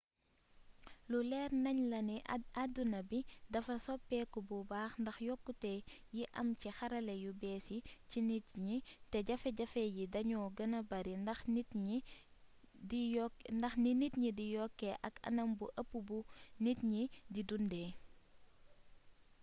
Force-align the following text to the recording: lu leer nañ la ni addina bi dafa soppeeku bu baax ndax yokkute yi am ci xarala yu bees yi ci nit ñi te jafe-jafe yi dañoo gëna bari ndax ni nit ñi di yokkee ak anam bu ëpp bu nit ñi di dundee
lu 1.09 1.19
leer 1.31 1.51
nañ 1.63 1.77
la 1.91 1.99
ni 2.09 2.17
addina 2.63 2.99
bi 3.09 3.19
dafa 3.53 3.75
soppeeku 3.85 4.39
bu 4.47 4.57
baax 4.71 4.91
ndax 5.01 5.17
yokkute 5.27 5.73
yi 6.15 6.23
am 6.39 6.47
ci 6.59 6.69
xarala 6.77 7.13
yu 7.23 7.31
bees 7.41 7.65
yi 7.73 7.79
ci 8.09 8.19
nit 8.29 8.47
ñi 8.67 8.77
te 9.11 9.17
jafe-jafe 9.27 9.83
yi 9.95 10.03
dañoo 10.13 10.47
gëna 10.57 10.79
bari 10.89 11.13
ndax 11.23 11.39
ni 11.43 11.51
nit 11.55 11.69
ñi 14.25 14.29
di 14.37 14.45
yokkee 14.55 14.95
ak 15.07 15.15
anam 15.27 15.49
bu 15.57 15.65
ëpp 15.81 15.91
bu 16.07 16.17
nit 16.63 16.79
ñi 16.91 17.01
di 17.33 17.41
dundee 17.49 17.89